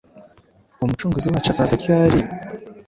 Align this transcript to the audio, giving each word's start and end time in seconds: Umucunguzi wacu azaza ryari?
Umucunguzi 0.83 1.27
wacu 1.31 1.49
azaza 1.51 1.75
ryari? 1.81 2.19